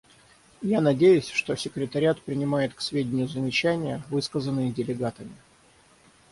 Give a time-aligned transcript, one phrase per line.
[0.63, 5.35] Я надеюсь, что секретариат принимает к сведению замечания, высказанные делегатами.